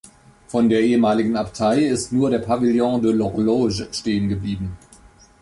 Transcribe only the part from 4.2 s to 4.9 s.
geblieben.